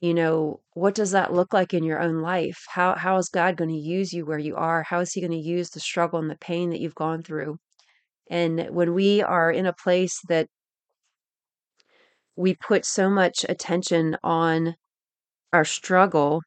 you 0.00 0.14
know, 0.14 0.60
what 0.74 0.94
does 0.96 1.12
that 1.12 1.32
look 1.34 1.52
like 1.54 1.74
in 1.74 1.84
your 1.84 2.00
own 2.00 2.22
life? 2.22 2.58
How 2.70 2.96
how 2.96 3.18
is 3.18 3.28
God 3.30 3.56
going 3.56 3.70
to 3.70 3.76
use 3.76 4.12
you 4.12 4.26
where 4.26 4.38
you 4.38 4.56
are? 4.56 4.84
How 4.84 5.00
is 5.00 5.12
he 5.14 5.20
going 5.22 5.32
to 5.32 5.38
use 5.38 5.70
the 5.70 5.80
struggle 5.80 6.20
and 6.20 6.30
the 6.30 6.36
pain 6.38 6.70
that 6.70 6.80
you've 6.80 6.94
gone 6.96 7.22
through? 7.22 7.58
And 8.30 8.68
when 8.70 8.94
we 8.94 9.22
are 9.22 9.50
in 9.50 9.66
a 9.66 9.74
place 9.74 10.20
that 10.28 10.46
we 12.36 12.54
put 12.54 12.86
so 12.86 13.10
much 13.10 13.44
attention 13.48 14.16
on 14.22 14.76
our 15.52 15.64
struggle, 15.64 16.40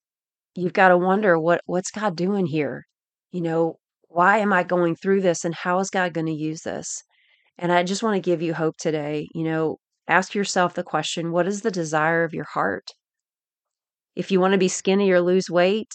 you've 0.55 0.73
got 0.73 0.89
to 0.89 0.97
wonder 0.97 1.37
what 1.39 1.61
what's 1.65 1.91
God 1.91 2.15
doing 2.15 2.45
here? 2.45 2.85
You 3.31 3.41
know, 3.41 3.75
why 4.07 4.39
am 4.39 4.53
I 4.53 4.63
going 4.63 4.95
through 4.95 5.21
this 5.21 5.45
and 5.45 5.53
how 5.53 5.79
is 5.79 5.89
God 5.89 6.13
going 6.13 6.27
to 6.27 6.33
use 6.33 6.61
this? 6.61 7.03
And 7.57 7.71
I 7.71 7.83
just 7.83 8.01
want 8.01 8.15
to 8.15 8.21
give 8.21 8.41
you 8.41 8.53
hope 8.53 8.77
today. 8.77 9.27
You 9.35 9.43
know, 9.43 9.77
ask 10.07 10.33
yourself 10.33 10.73
the 10.73 10.83
question, 10.83 11.31
what 11.31 11.47
is 11.47 11.61
the 11.61 11.71
desire 11.71 12.23
of 12.23 12.33
your 12.33 12.47
heart? 12.53 12.87
If 14.15 14.31
you 14.31 14.39
want 14.39 14.53
to 14.53 14.57
be 14.57 14.67
skinny 14.67 15.11
or 15.11 15.21
lose 15.21 15.49
weight, 15.49 15.93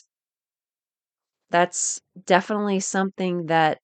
that's 1.51 2.01
definitely 2.27 2.81
something 2.81 3.47
that 3.47 3.79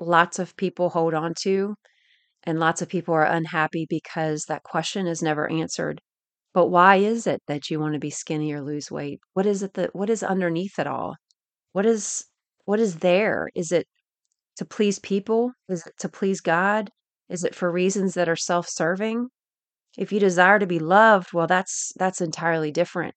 lots 0.00 0.38
of 0.38 0.56
people 0.56 0.90
hold 0.90 1.14
on 1.14 1.34
to 1.42 1.74
and 2.44 2.60
lots 2.60 2.82
of 2.82 2.88
people 2.88 3.14
are 3.14 3.24
unhappy 3.24 3.86
because 3.88 4.44
that 4.48 4.62
question 4.62 5.06
is 5.06 5.22
never 5.22 5.50
answered. 5.50 6.00
But 6.54 6.68
why 6.68 6.96
is 6.96 7.26
it 7.26 7.42
that 7.48 7.70
you 7.70 7.80
want 7.80 7.94
to 7.94 8.00
be 8.00 8.10
skinny 8.10 8.52
or 8.52 8.62
lose 8.62 8.90
weight? 8.90 9.20
What 9.34 9.46
is 9.46 9.62
it 9.62 9.74
that 9.74 9.94
what 9.94 10.10
is 10.10 10.22
underneath 10.22 10.78
it 10.78 10.86
all? 10.86 11.16
What 11.72 11.86
is 11.86 12.24
what 12.64 12.80
is 12.80 12.96
there? 12.96 13.48
Is 13.54 13.72
it 13.72 13.86
to 14.56 14.64
please 14.64 14.98
people? 14.98 15.52
Is 15.68 15.86
it 15.86 15.94
to 16.00 16.08
please 16.08 16.40
God? 16.40 16.90
Is 17.28 17.44
it 17.44 17.54
for 17.54 17.70
reasons 17.70 18.14
that 18.14 18.28
are 18.28 18.36
self-serving? 18.36 19.28
If 19.98 20.12
you 20.12 20.20
desire 20.20 20.58
to 20.58 20.66
be 20.66 20.78
loved, 20.78 21.32
well 21.32 21.46
that's 21.46 21.92
that's 21.96 22.20
entirely 22.20 22.70
different. 22.72 23.14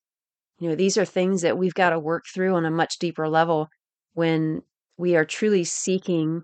You 0.58 0.68
know, 0.70 0.76
these 0.76 0.96
are 0.98 1.04
things 1.04 1.42
that 1.42 1.58
we've 1.58 1.74
got 1.74 1.90
to 1.90 1.98
work 1.98 2.24
through 2.32 2.54
on 2.54 2.64
a 2.66 2.70
much 2.70 2.98
deeper 2.98 3.28
level 3.28 3.68
when 4.14 4.62
we 4.98 5.16
are 5.16 5.24
truly 5.24 5.64
seeking 5.64 6.42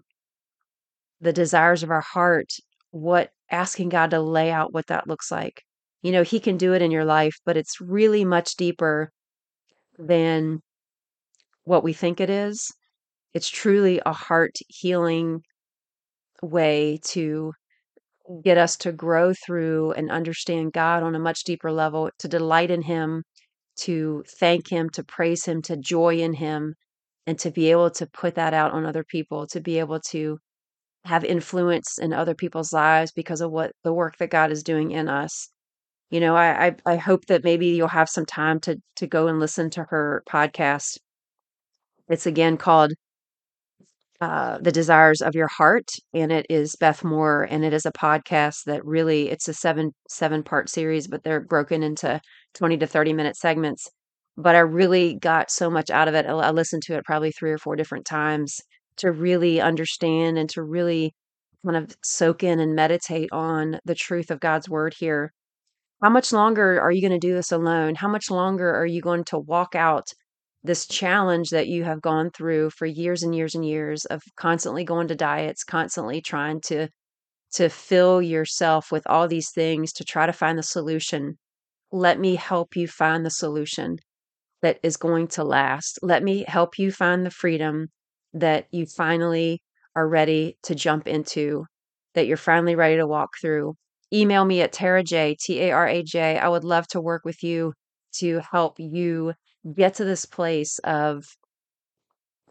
the 1.20 1.32
desires 1.32 1.82
of 1.82 1.90
our 1.90 2.00
heart, 2.12 2.52
what 2.90 3.30
asking 3.50 3.88
God 3.88 4.10
to 4.10 4.20
lay 4.20 4.50
out 4.50 4.72
what 4.72 4.86
that 4.88 5.06
looks 5.06 5.30
like. 5.30 5.62
You 6.02 6.12
know, 6.12 6.22
he 6.22 6.40
can 6.40 6.56
do 6.56 6.74
it 6.74 6.82
in 6.82 6.90
your 6.90 7.04
life, 7.04 7.36
but 7.44 7.56
it's 7.56 7.80
really 7.80 8.24
much 8.24 8.56
deeper 8.56 9.10
than 9.98 10.60
what 11.64 11.82
we 11.82 11.92
think 11.92 12.20
it 12.20 12.30
is. 12.30 12.70
It's 13.34 13.48
truly 13.48 14.00
a 14.06 14.12
heart 14.12 14.56
healing 14.68 15.40
way 16.42 17.00
to 17.06 17.52
get 18.44 18.58
us 18.58 18.76
to 18.76 18.92
grow 18.92 19.32
through 19.34 19.92
and 19.92 20.10
understand 20.10 20.72
God 20.72 21.02
on 21.02 21.14
a 21.14 21.18
much 21.18 21.44
deeper 21.44 21.72
level, 21.72 22.10
to 22.18 22.28
delight 22.28 22.70
in 22.70 22.82
Him, 22.82 23.22
to 23.80 24.22
thank 24.38 24.70
Him, 24.70 24.90
to 24.90 25.02
praise 25.02 25.44
Him, 25.44 25.62
to 25.62 25.76
joy 25.76 26.18
in 26.18 26.34
Him, 26.34 26.74
and 27.26 27.38
to 27.38 27.50
be 27.50 27.70
able 27.70 27.90
to 27.92 28.06
put 28.06 28.34
that 28.36 28.54
out 28.54 28.72
on 28.72 28.84
other 28.84 29.04
people, 29.04 29.46
to 29.48 29.60
be 29.60 29.78
able 29.78 30.00
to 30.10 30.38
have 31.04 31.24
influence 31.24 31.98
in 31.98 32.12
other 32.12 32.34
people's 32.34 32.72
lives 32.72 33.12
because 33.12 33.40
of 33.40 33.50
what 33.50 33.72
the 33.84 33.92
work 33.92 34.16
that 34.18 34.30
God 34.30 34.52
is 34.52 34.62
doing 34.62 34.90
in 34.92 35.08
us. 35.08 35.48
You 36.10 36.20
know, 36.20 36.36
I 36.36 36.68
I, 36.68 36.76
I 36.86 36.96
hope 36.96 37.26
that 37.26 37.44
maybe 37.44 37.68
you'll 37.68 37.88
have 37.88 38.08
some 38.10 38.26
time 38.26 38.60
to 38.62 38.78
to 38.96 39.06
go 39.06 39.28
and 39.28 39.40
listen 39.40 39.70
to 39.70 39.84
her 39.90 40.22
podcast. 40.30 40.98
It's 42.08 42.26
again 42.26 42.56
called 42.58 42.92
uh, 44.20 44.58
the 44.58 44.72
desires 44.72 45.20
of 45.22 45.36
your 45.36 45.46
heart 45.46 45.90
and 46.12 46.32
it 46.32 46.44
is 46.50 46.74
beth 46.80 47.04
moore 47.04 47.46
and 47.50 47.64
it 47.64 47.72
is 47.72 47.86
a 47.86 47.92
podcast 47.92 48.64
that 48.64 48.84
really 48.84 49.30
it's 49.30 49.46
a 49.46 49.54
seven 49.54 49.92
seven 50.08 50.42
part 50.42 50.68
series 50.68 51.06
but 51.06 51.22
they're 51.22 51.40
broken 51.40 51.84
into 51.84 52.20
20 52.54 52.78
to 52.78 52.86
30 52.86 53.12
minute 53.12 53.36
segments 53.36 53.88
but 54.36 54.56
i 54.56 54.58
really 54.58 55.14
got 55.20 55.52
so 55.52 55.70
much 55.70 55.88
out 55.90 56.08
of 56.08 56.14
it 56.14 56.26
i 56.26 56.30
I 56.32 56.50
listened 56.50 56.82
to 56.86 56.96
it 56.96 57.04
probably 57.04 57.30
three 57.30 57.52
or 57.52 57.58
four 57.58 57.76
different 57.76 58.06
times 58.06 58.58
to 58.98 59.12
really 59.12 59.60
understand 59.60 60.38
and 60.38 60.48
to 60.50 60.62
really 60.62 61.14
kind 61.64 61.76
of 61.76 61.96
soak 62.04 62.42
in 62.42 62.60
and 62.60 62.74
meditate 62.74 63.28
on 63.32 63.78
the 63.84 63.94
truth 63.94 64.30
of 64.30 64.40
god's 64.40 64.68
word 64.68 64.94
here 64.98 65.32
how 66.02 66.10
much 66.10 66.32
longer 66.32 66.80
are 66.80 66.92
you 66.92 67.00
going 67.00 67.18
to 67.18 67.26
do 67.26 67.34
this 67.34 67.52
alone 67.52 67.94
how 67.96 68.08
much 68.08 68.30
longer 68.30 68.74
are 68.74 68.86
you 68.86 69.00
going 69.00 69.24
to 69.24 69.38
walk 69.38 69.74
out 69.74 70.08
this 70.62 70.86
challenge 70.86 71.50
that 71.50 71.68
you 71.68 71.84
have 71.84 72.02
gone 72.02 72.30
through 72.30 72.70
for 72.70 72.86
years 72.86 73.22
and 73.22 73.34
years 73.34 73.54
and 73.54 73.64
years 73.64 74.04
of 74.06 74.22
constantly 74.36 74.84
going 74.84 75.08
to 75.08 75.14
diets, 75.14 75.64
constantly 75.64 76.20
trying 76.20 76.60
to 76.60 76.88
to 77.50 77.68
fill 77.70 78.20
yourself 78.20 78.92
with 78.92 79.06
all 79.06 79.26
these 79.26 79.50
things 79.50 79.90
to 79.94 80.04
try 80.04 80.26
to 80.26 80.32
find 80.32 80.58
the 80.58 80.62
solution. 80.62 81.38
Let 81.90 82.20
me 82.20 82.34
help 82.36 82.76
you 82.76 82.86
find 82.86 83.24
the 83.24 83.30
solution 83.30 83.96
that 84.60 84.78
is 84.82 84.98
going 84.98 85.28
to 85.28 85.44
last. 85.44 85.98
Let 86.02 86.22
me 86.22 86.44
help 86.46 86.78
you 86.78 86.92
find 86.92 87.24
the 87.24 87.30
freedom 87.30 87.88
that 88.40 88.66
you 88.70 88.86
finally 88.86 89.62
are 89.96 90.08
ready 90.08 90.56
to 90.64 90.74
jump 90.74 91.06
into, 91.06 91.64
that 92.14 92.26
you're 92.26 92.36
finally 92.36 92.74
ready 92.74 92.96
to 92.96 93.06
walk 93.06 93.30
through. 93.40 93.74
Email 94.12 94.44
me 94.44 94.62
at 94.62 94.72
Tara 94.72 95.02
J, 95.02 95.36
T 95.40 95.60
A 95.60 95.70
R 95.72 95.86
A 95.88 96.02
J. 96.02 96.38
I 96.38 96.48
would 96.48 96.64
love 96.64 96.86
to 96.88 97.00
work 97.00 97.22
with 97.24 97.42
you 97.42 97.72
to 98.18 98.40
help 98.50 98.76
you 98.78 99.34
get 99.76 99.94
to 99.94 100.04
this 100.04 100.24
place 100.24 100.78
of 100.80 101.24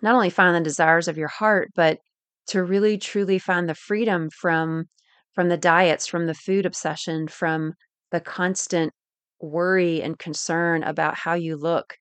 not 0.01 0.13
only 0.13 0.29
find 0.29 0.55
the 0.55 0.61
desires 0.61 1.07
of 1.07 1.17
your 1.17 1.27
heart, 1.29 1.69
but 1.75 1.99
to 2.47 2.63
really 2.63 2.97
truly 2.97 3.39
find 3.39 3.67
the 3.67 3.75
freedom 3.75 4.29
from 4.29 4.85
from 5.33 5.49
the 5.49 5.57
diets, 5.57 6.07
from 6.07 6.25
the 6.25 6.33
food 6.33 6.65
obsession, 6.65 7.27
from 7.27 7.73
the 8.11 8.19
constant 8.19 8.91
worry 9.39 10.01
and 10.01 10.17
concern 10.17 10.83
about 10.83 11.15
how 11.15 11.33
you 11.33 11.55
look 11.55 11.95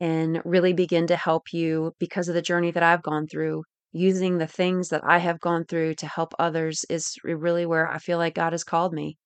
and 0.00 0.40
really 0.44 0.72
begin 0.72 1.06
to 1.08 1.16
help 1.16 1.52
you 1.52 1.92
because 1.98 2.28
of 2.28 2.34
the 2.34 2.42
journey 2.42 2.70
that 2.70 2.82
I've 2.82 3.02
gone 3.02 3.26
through. 3.26 3.64
Using 3.92 4.38
the 4.38 4.46
things 4.46 4.88
that 4.88 5.02
I 5.04 5.18
have 5.18 5.40
gone 5.40 5.64
through 5.66 5.94
to 5.96 6.06
help 6.06 6.34
others 6.38 6.84
is 6.90 7.14
really 7.22 7.64
where 7.64 7.88
I 7.88 7.98
feel 7.98 8.18
like 8.18 8.34
God 8.34 8.52
has 8.52 8.64
called 8.64 8.92
me. 8.92 9.16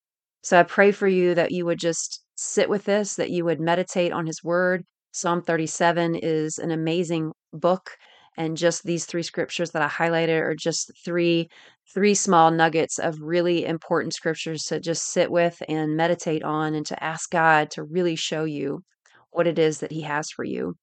So 0.43 0.61
I 0.61 0.63
pray 0.63 0.93
for 0.93 1.09
you 1.09 1.35
that 1.35 1.53
you 1.53 1.65
would 1.67 1.79
just 1.79 2.23
sit 2.37 2.69
with 2.69 2.85
this, 2.85 3.17
that 3.17 3.31
you 3.31 3.45
would 3.47 3.61
meditate 3.61 4.13
on 4.13 4.27
His 4.27 4.45
Word, 4.45 4.85
Psalm 5.13 5.43
37 5.43 6.15
is 6.17 6.59
an 6.59 6.71
amazing 6.71 7.33
book 7.53 7.97
and 8.37 8.57
just 8.57 8.85
these 8.85 9.05
three 9.05 9.23
scriptures 9.23 9.71
that 9.73 9.83
I 9.83 9.89
highlighted 9.89 10.41
are 10.41 10.55
just 10.55 10.93
three 11.05 11.49
three 11.93 12.15
small 12.15 12.51
nuggets 12.51 12.99
of 12.99 13.21
really 13.21 13.65
important 13.65 14.15
scriptures 14.15 14.65
to 14.65 14.79
just 14.79 15.07
sit 15.07 15.31
with 15.31 15.61
and 15.69 15.97
meditate 15.97 16.45
on 16.45 16.75
and 16.75 16.85
to 16.87 17.03
ask 17.03 17.31
God 17.31 17.71
to 17.73 17.83
really 17.83 18.15
show 18.15 18.45
you 18.45 18.83
what 19.39 19.47
it 19.47 19.59
is 19.59 19.79
that 19.79 19.93
he 19.93 20.03
has 20.03 20.31
for 20.31 20.45
you. 20.45 20.75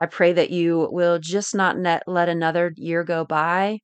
I 0.00 0.06
pray 0.06 0.32
that 0.32 0.50
you 0.50 0.88
will 0.90 1.20
just 1.20 1.54
not 1.54 1.76
let 2.08 2.28
another 2.28 2.72
year 2.74 3.04
go 3.04 3.24
by 3.24 3.78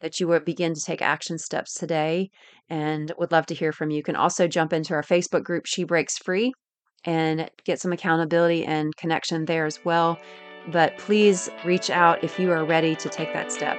that 0.00 0.18
you 0.18 0.26
would 0.26 0.44
begin 0.44 0.74
to 0.74 0.80
take 0.80 1.00
action 1.00 1.38
steps 1.38 1.74
today 1.74 2.28
and 2.68 3.12
would 3.18 3.30
love 3.30 3.46
to 3.46 3.54
hear 3.54 3.70
from 3.72 3.90
you. 3.90 3.98
You 3.98 4.02
can 4.02 4.16
also 4.16 4.48
jump 4.48 4.72
into 4.72 4.94
our 4.94 5.02
Facebook 5.04 5.44
group, 5.44 5.64
She 5.64 5.84
Breaks 5.84 6.18
Free, 6.18 6.52
and 7.04 7.48
get 7.64 7.80
some 7.80 7.92
accountability 7.92 8.64
and 8.64 8.96
connection 8.96 9.44
there 9.44 9.64
as 9.64 9.78
well. 9.84 10.18
But 10.72 10.98
please 10.98 11.48
reach 11.64 11.88
out 11.88 12.24
if 12.24 12.40
you 12.40 12.50
are 12.50 12.64
ready 12.64 12.96
to 12.96 13.08
take 13.08 13.32
that 13.32 13.52
step. 13.52 13.78